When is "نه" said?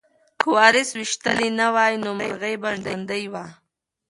1.59-1.67